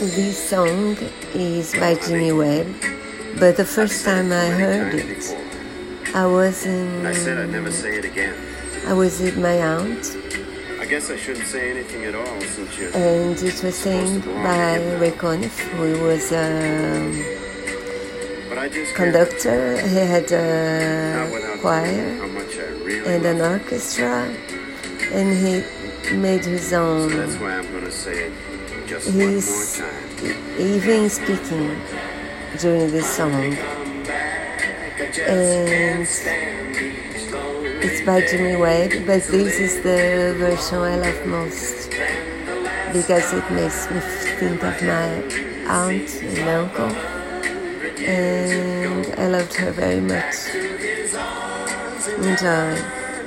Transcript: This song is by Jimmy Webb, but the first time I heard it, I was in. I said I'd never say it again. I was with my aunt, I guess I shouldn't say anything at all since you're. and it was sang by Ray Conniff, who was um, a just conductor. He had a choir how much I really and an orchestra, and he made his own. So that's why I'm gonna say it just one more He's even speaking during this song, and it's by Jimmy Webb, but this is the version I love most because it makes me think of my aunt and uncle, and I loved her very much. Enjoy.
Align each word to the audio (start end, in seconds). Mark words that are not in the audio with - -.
This 0.00 0.48
song 0.48 0.96
is 1.34 1.74
by 1.74 1.94
Jimmy 1.94 2.32
Webb, 2.32 2.74
but 3.38 3.58
the 3.58 3.66
first 3.66 4.02
time 4.02 4.32
I 4.32 4.46
heard 4.46 4.94
it, 4.94 5.36
I 6.14 6.24
was 6.24 6.64
in. 6.64 7.04
I 7.04 7.12
said 7.12 7.36
I'd 7.36 7.50
never 7.50 7.70
say 7.70 7.98
it 7.98 8.06
again. 8.06 8.34
I 8.86 8.94
was 8.94 9.20
with 9.20 9.36
my 9.36 9.60
aunt, 9.60 10.16
I 10.80 10.86
guess 10.86 11.10
I 11.10 11.18
shouldn't 11.18 11.46
say 11.46 11.70
anything 11.70 12.04
at 12.06 12.14
all 12.14 12.40
since 12.40 12.78
you're. 12.78 12.96
and 12.96 13.36
it 13.42 13.62
was 13.62 13.74
sang 13.74 14.20
by 14.42 14.76
Ray 14.96 15.10
Conniff, 15.10 15.58
who 15.76 16.02
was 16.02 16.32
um, 16.32 17.12
a 18.56 18.70
just 18.70 18.94
conductor. 18.94 19.86
He 19.86 19.96
had 19.96 20.32
a 20.32 21.58
choir 21.60 22.16
how 22.16 22.26
much 22.28 22.56
I 22.56 22.68
really 22.84 23.16
and 23.16 23.26
an 23.26 23.42
orchestra, 23.42 24.34
and 25.12 25.28
he 25.36 26.16
made 26.16 26.46
his 26.46 26.72
own. 26.72 27.10
So 27.10 27.16
that's 27.18 27.36
why 27.36 27.58
I'm 27.58 27.70
gonna 27.70 27.90
say 27.90 28.28
it 28.28 28.32
just 28.32 28.50
one 28.50 28.60
more 28.60 28.69
He's 28.90 29.80
even 30.58 31.08
speaking 31.08 31.80
during 32.58 32.90
this 32.90 33.06
song, 33.06 33.54
and 35.28 36.08
it's 37.84 38.04
by 38.04 38.20
Jimmy 38.22 38.56
Webb, 38.56 39.06
but 39.06 39.22
this 39.22 39.60
is 39.60 39.76
the 39.84 40.34
version 40.38 40.78
I 40.78 40.96
love 40.96 41.24
most 41.24 41.90
because 42.92 43.32
it 43.32 43.48
makes 43.52 43.88
me 43.92 44.00
think 44.40 44.60
of 44.64 44.82
my 44.82 45.22
aunt 45.70 46.22
and 46.22 46.48
uncle, 46.48 46.90
and 48.04 49.06
I 49.16 49.28
loved 49.28 49.54
her 49.54 49.70
very 49.70 50.00
much. 50.00 50.48
Enjoy. 52.18 52.99